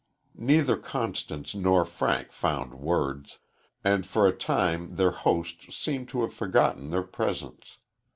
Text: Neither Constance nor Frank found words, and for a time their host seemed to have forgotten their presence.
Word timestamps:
Neither 0.33 0.77
Constance 0.77 1.53
nor 1.53 1.85
Frank 1.85 2.31
found 2.31 2.73
words, 2.73 3.37
and 3.83 4.03
for 4.03 4.25
a 4.27 4.31
time 4.35 4.95
their 4.95 5.11
host 5.11 5.71
seemed 5.71 6.09
to 6.09 6.23
have 6.23 6.33
forgotten 6.33 6.89
their 6.89 7.03
presence. 7.03 7.77